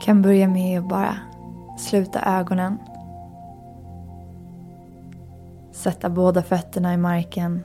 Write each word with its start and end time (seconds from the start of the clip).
Kan 0.00 0.22
börja 0.22 0.48
med 0.48 0.78
att 0.78 0.88
bara 0.88 1.16
sluta 1.78 2.20
ögonen. 2.38 2.78
Sätta 5.72 6.10
båda 6.10 6.42
fötterna 6.42 6.94
i 6.94 6.96
marken. 6.96 7.62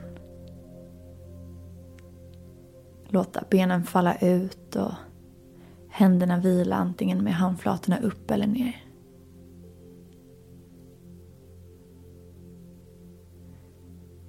Låta 3.08 3.44
benen 3.50 3.84
falla 3.84 4.16
ut 4.16 4.76
och 4.76 4.92
händerna 5.90 6.38
vila 6.38 6.76
antingen 6.76 7.24
med 7.24 7.34
handflatorna 7.34 8.00
upp 8.00 8.32
eller 8.32 8.48
ner. 8.48 8.86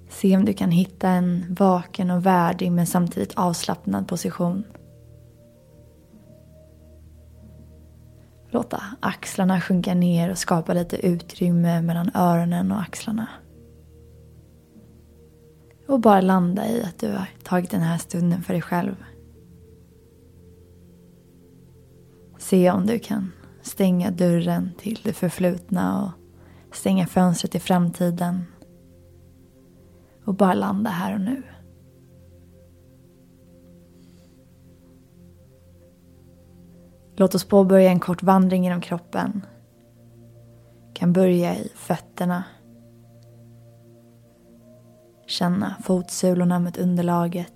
Se 0.09 0.37
om 0.37 0.45
du 0.45 0.53
kan 0.53 0.71
hitta 0.71 1.09
en 1.09 1.55
vaken 1.59 2.11
och 2.11 2.25
värdig 2.25 2.71
men 2.71 2.87
samtidigt 2.87 3.33
avslappnad 3.35 4.07
position. 4.07 4.63
Låta 8.49 8.83
axlarna 8.99 9.61
sjunka 9.61 9.93
ner 9.93 10.31
och 10.31 10.37
skapa 10.37 10.73
lite 10.73 11.07
utrymme 11.07 11.81
mellan 11.81 12.11
öronen 12.13 12.71
och 12.71 12.81
axlarna. 12.81 13.27
Och 15.87 15.99
bara 15.99 16.21
landa 16.21 16.69
i 16.69 16.83
att 16.83 16.99
du 16.99 17.11
har 17.11 17.29
tagit 17.43 17.71
den 17.71 17.81
här 17.81 17.97
stunden 17.97 18.41
för 18.41 18.53
dig 18.53 18.61
själv. 18.61 18.95
Se 22.37 22.71
om 22.71 22.85
du 22.85 22.99
kan 22.99 23.31
stänga 23.61 24.11
dörren 24.11 24.71
till 24.77 24.99
det 25.03 25.13
förflutna 25.13 26.05
och 26.05 26.75
stänga 26.75 27.07
fönstret 27.07 27.51
till 27.51 27.61
framtiden. 27.61 28.45
Och 30.25 30.35
bara 30.35 30.53
landa 30.53 30.89
här 30.89 31.13
och 31.13 31.21
nu. 31.21 31.43
Låt 37.19 37.35
oss 37.35 37.43
påbörja 37.47 37.91
en 37.91 37.99
kort 37.99 38.23
vandring 38.23 38.63
genom 38.63 38.81
kroppen. 38.81 39.45
Kan 40.93 41.13
börja 41.13 41.55
i 41.55 41.71
fötterna. 41.75 42.43
Känna 45.27 45.75
fotsulorna 45.83 46.59
mot 46.59 46.77
underlaget. 46.77 47.53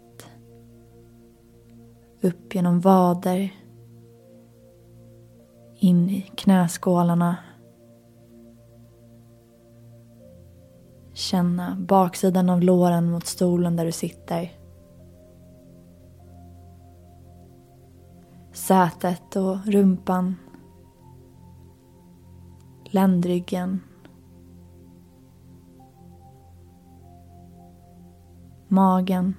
Upp 2.21 2.55
genom 2.55 2.79
vader. 2.79 3.53
In 5.75 6.09
i 6.09 6.21
knäskålarna. 6.21 7.37
Känna 11.13 11.75
baksidan 11.75 12.49
av 12.49 12.61
låren 12.61 13.11
mot 13.11 13.25
stolen 13.25 13.75
där 13.75 13.85
du 13.85 13.91
sitter. 13.91 14.60
Sätet 18.61 19.35
och 19.35 19.65
rumpan. 19.65 20.35
Ländryggen. 22.85 23.81
Magen. 28.67 29.35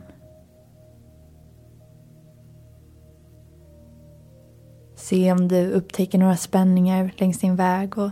Se 4.94 5.32
om 5.32 5.48
du 5.48 5.70
upptäcker 5.70 6.18
några 6.18 6.36
spänningar 6.36 7.14
längs 7.16 7.38
din 7.38 7.56
väg 7.56 7.98
och 7.98 8.10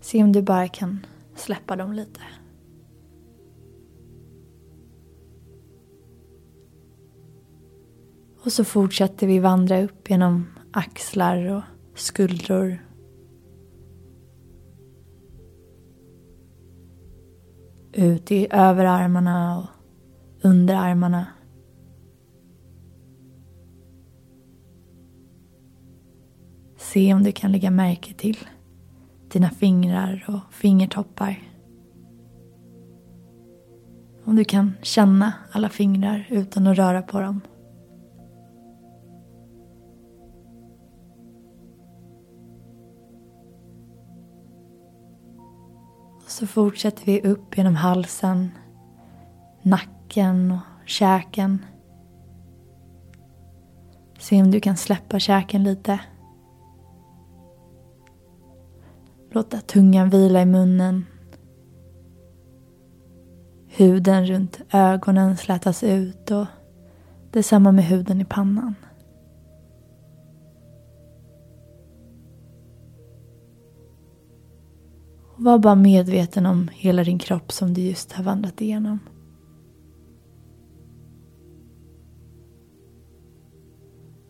se 0.00 0.22
om 0.22 0.32
du 0.32 0.42
bara 0.42 0.68
kan 0.68 1.06
släppa 1.34 1.76
dem 1.76 1.92
lite. 1.92 2.20
Och 8.44 8.52
så 8.52 8.64
fortsätter 8.64 9.26
vi 9.26 9.38
vandra 9.38 9.82
upp 9.82 10.10
genom 10.10 10.46
axlar 10.72 11.46
och 11.56 11.62
skuldror. 11.94 12.86
Ut 17.92 18.32
i 18.32 18.46
överarmarna 18.50 19.58
och 19.58 19.66
underarmarna. 20.42 21.26
Se 26.76 27.14
om 27.14 27.22
du 27.22 27.32
kan 27.32 27.52
lägga 27.52 27.70
märke 27.70 28.14
till 28.14 28.38
dina 29.28 29.50
fingrar 29.50 30.24
och 30.28 30.54
fingertoppar. 30.54 31.42
Om 34.24 34.36
du 34.36 34.44
kan 34.44 34.72
känna 34.82 35.32
alla 35.52 35.68
fingrar 35.68 36.26
utan 36.30 36.66
att 36.66 36.78
röra 36.78 37.02
på 37.02 37.20
dem. 37.20 37.40
Så 46.30 46.46
fortsätter 46.46 47.06
vi 47.06 47.20
upp 47.20 47.58
genom 47.58 47.76
halsen, 47.76 48.50
nacken 49.62 50.52
och 50.52 50.88
käken. 50.88 51.64
Se 54.18 54.42
om 54.42 54.50
du 54.50 54.60
kan 54.60 54.76
släppa 54.76 55.18
käken 55.18 55.64
lite. 55.64 56.00
Låta 59.30 59.60
tungan 59.60 60.10
vila 60.10 60.42
i 60.42 60.46
munnen. 60.46 61.06
Huden 63.68 64.26
runt 64.26 64.60
ögonen 64.72 65.36
slätas 65.36 65.82
ut 65.82 66.30
och 66.30 66.46
detsamma 67.30 67.72
med 67.72 67.84
huden 67.84 68.20
i 68.20 68.24
pannan. 68.24 68.74
Var 75.40 75.58
bara 75.58 75.74
medveten 75.74 76.46
om 76.46 76.68
hela 76.72 77.04
din 77.04 77.18
kropp 77.18 77.52
som 77.52 77.74
du 77.74 77.80
just 77.80 78.12
har 78.12 78.24
vandrat 78.24 78.60
igenom. 78.60 78.98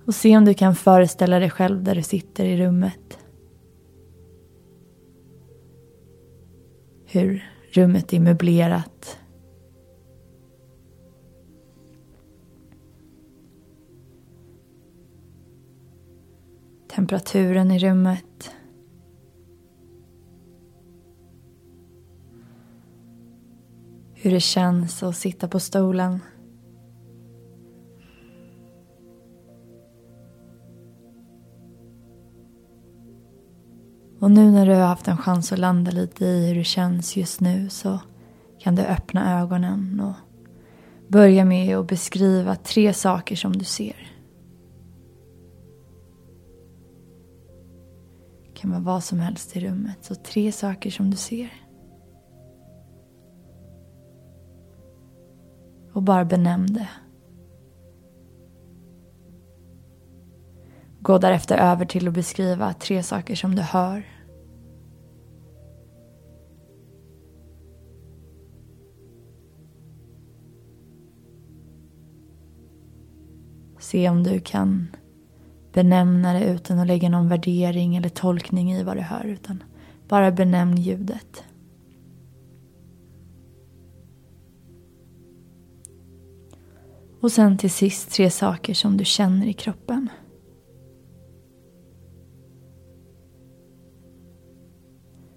Och 0.04 0.14
se 0.14 0.36
om 0.36 0.44
du 0.44 0.54
kan 0.54 0.74
föreställa 0.74 1.38
dig 1.38 1.50
själv 1.50 1.84
där 1.84 1.94
du 1.94 2.02
sitter 2.02 2.44
i 2.44 2.56
rummet. 2.56 3.18
Hur 7.06 7.44
rummet 7.72 8.12
är 8.12 8.20
möblerat. 8.20 9.18
Temperaturen 16.88 17.70
i 17.70 17.78
rummet. 17.78 18.54
Hur 24.22 24.30
det 24.30 24.40
känns 24.40 25.02
att 25.02 25.16
sitta 25.16 25.48
på 25.48 25.60
stolen. 25.60 26.20
Och 34.20 34.30
nu 34.30 34.50
när 34.50 34.66
du 34.66 34.74
har 34.74 34.86
haft 34.86 35.08
en 35.08 35.16
chans 35.16 35.52
att 35.52 35.58
landa 35.58 35.90
lite 35.90 36.24
i 36.24 36.48
hur 36.48 36.54
det 36.54 36.64
känns 36.64 37.16
just 37.16 37.40
nu 37.40 37.68
så 37.68 38.00
kan 38.58 38.74
du 38.74 38.82
öppna 38.82 39.40
ögonen 39.40 40.00
och 40.00 40.14
börja 41.08 41.44
med 41.44 41.76
att 41.76 41.86
beskriva 41.86 42.56
tre 42.56 42.92
saker 42.92 43.36
som 43.36 43.56
du 43.56 43.64
ser. 43.64 44.12
Det 48.46 48.60
kan 48.60 48.70
vara 48.70 48.80
vad 48.80 49.04
som 49.04 49.20
helst 49.20 49.56
i 49.56 49.60
rummet, 49.60 49.98
så 50.00 50.14
tre 50.14 50.52
saker 50.52 50.90
som 50.90 51.10
du 51.10 51.16
ser. 51.16 51.69
Och 56.00 56.04
bara 56.04 56.24
benämn 56.24 56.66
det. 56.66 56.88
Gå 61.00 61.18
därefter 61.18 61.58
över 61.58 61.84
till 61.84 62.08
att 62.08 62.14
beskriva 62.14 62.72
tre 62.72 63.02
saker 63.02 63.34
som 63.34 63.54
du 63.54 63.62
hör. 63.62 64.04
Se 73.78 74.08
om 74.08 74.22
du 74.22 74.40
kan 74.40 74.96
benämna 75.72 76.32
det 76.32 76.44
utan 76.44 76.78
att 76.78 76.86
lägga 76.86 77.08
någon 77.08 77.28
värdering 77.28 77.96
eller 77.96 78.08
tolkning 78.08 78.72
i 78.72 78.82
vad 78.82 78.96
du 78.96 79.02
hör. 79.02 79.24
Utan 79.24 79.62
bara 80.08 80.30
benämn 80.30 80.76
ljudet. 80.76 81.44
Och 87.20 87.32
sen 87.32 87.58
till 87.58 87.70
sist 87.70 88.10
tre 88.10 88.30
saker 88.30 88.74
som 88.74 88.96
du 88.96 89.04
känner 89.04 89.46
i 89.46 89.52
kroppen. 89.52 90.08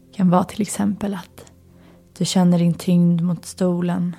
Det 0.07 0.17
kan 0.17 0.29
vara 0.29 0.43
till 0.43 0.61
exempel 0.61 1.13
att 1.13 1.51
du 2.17 2.25
känner 2.25 2.59
din 2.59 2.73
tyngd 2.73 3.21
mot 3.21 3.45
stolen. 3.45 4.15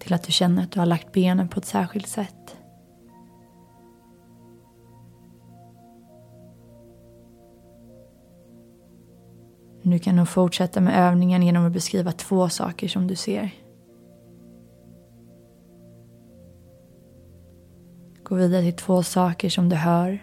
Till 0.00 0.12
att 0.12 0.22
du 0.22 0.32
känner 0.32 0.62
att 0.62 0.72
du 0.72 0.78
har 0.78 0.86
lagt 0.86 1.12
benen 1.12 1.48
på 1.48 1.60
ett 1.60 1.66
särskilt 1.66 2.08
sätt. 2.08 2.56
Du 9.82 9.98
kan 9.98 10.16
nog 10.16 10.28
fortsätta 10.28 10.80
med 10.80 11.08
övningen 11.08 11.42
genom 11.42 11.66
att 11.66 11.72
beskriva 11.72 12.12
två 12.12 12.48
saker 12.48 12.88
som 12.88 13.06
du 13.06 13.16
ser. 13.16 13.50
Gå 18.30 18.36
vidare 18.36 18.62
till 18.62 18.76
två 18.76 19.02
saker 19.02 19.48
som 19.48 19.68
du 19.68 19.76
hör. 19.76 20.18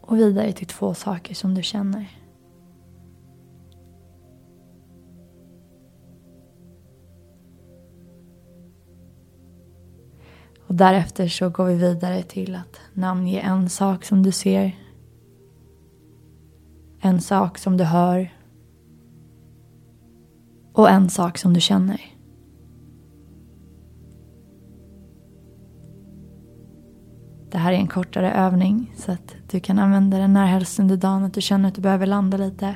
Och 0.00 0.16
vidare 0.18 0.52
till 0.52 0.66
två 0.66 0.94
saker 0.94 1.34
som 1.34 1.54
du 1.54 1.62
känner. 1.62 2.08
Och 10.66 10.74
därefter 10.74 11.28
så 11.28 11.50
går 11.50 11.64
vi 11.64 11.74
vidare 11.74 12.22
till 12.22 12.54
att 12.54 12.80
namnge 12.94 13.40
en 13.40 13.68
sak 13.68 14.04
som 14.04 14.22
du 14.22 14.32
ser. 14.32 14.76
En 17.00 17.20
sak 17.20 17.58
som 17.58 17.76
du 17.76 17.84
hör. 17.84 18.34
Och 20.72 20.90
en 20.90 21.10
sak 21.10 21.38
som 21.38 21.54
du 21.54 21.60
känner. 21.60 22.09
Det 27.50 27.58
här 27.58 27.72
är 27.72 27.76
en 27.76 27.86
kortare 27.86 28.32
övning 28.32 28.92
så 28.96 29.12
att 29.12 29.34
du 29.50 29.60
kan 29.60 29.78
använda 29.78 30.18
den 30.18 30.32
närhelst 30.32 30.78
under 30.78 30.96
dagen 30.96 31.24
att 31.24 31.34
du 31.34 31.40
känner 31.40 31.68
att 31.68 31.74
du 31.74 31.80
behöver 31.80 32.06
landa 32.06 32.36
lite. 32.36 32.74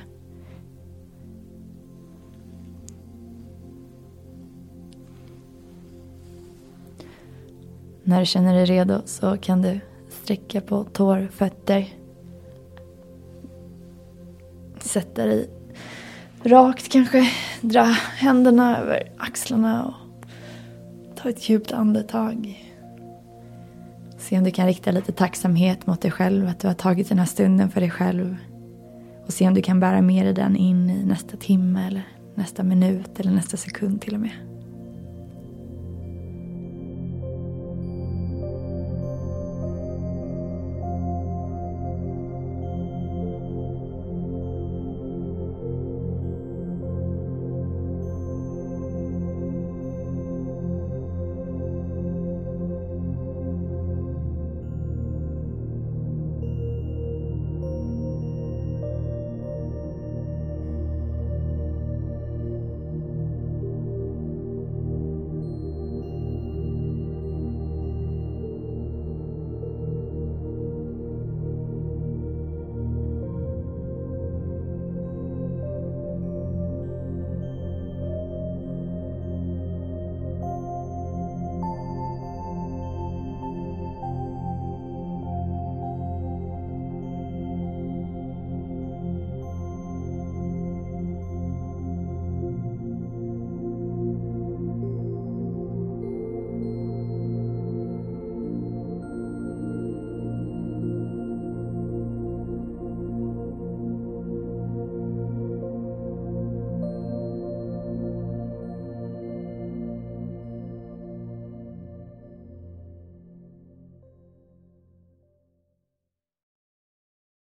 När 8.05 8.21
du 8.21 8.27
känner 8.27 8.55
dig 8.55 8.65
redo 8.65 9.03
så 9.05 9.37
kan 9.37 9.63
du 9.63 9.81
sträcka 10.09 10.61
på 10.61 10.85
tår, 10.85 11.29
fötter. 11.33 11.89
Sätta 14.79 15.27
dig 15.27 15.51
rakt 16.43 16.93
kanske. 16.93 17.31
Dra 17.61 17.83
händerna 18.19 18.79
över 18.79 19.13
axlarna 19.19 19.85
och 19.85 19.95
ta 21.17 21.29
ett 21.29 21.49
djupt 21.49 21.73
andetag. 21.73 22.61
Se 24.25 24.39
om 24.39 24.45
du 24.45 24.51
kan 24.51 24.67
rikta 24.67 24.91
lite 24.91 25.13
tacksamhet 25.13 25.87
mot 25.87 26.01
dig 26.01 26.11
själv, 26.11 26.49
att 26.49 26.61
du 26.61 26.67
har 26.67 26.75
tagit 26.75 27.09
den 27.09 27.19
här 27.19 27.27
stunden 27.27 27.71
för 27.71 27.81
dig 27.81 27.91
själv. 27.91 28.37
Och 29.27 29.33
se 29.33 29.49
om 29.49 29.55
du 29.55 29.63
kan 29.63 29.81
bära 29.81 30.03
med 30.03 30.27
dig 30.27 30.35
den 30.35 30.57
in 30.57 30.91
i 30.91 31.05
nästa 31.05 31.37
timme 31.37 31.87
eller 31.87 32.03
nästa 32.35 32.63
minut 32.63 33.21
eller 33.21 33.31
nästa 33.31 33.57
sekund 33.57 34.01
till 34.01 34.15
och 34.15 34.21
med. 34.21 34.54